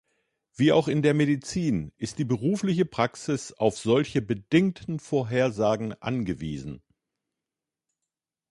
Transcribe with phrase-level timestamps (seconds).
[0.55, 6.81] Wie auch in der Medizin ist die berufliche Praxis auf solche bedingten Vorhersagen angewiesen.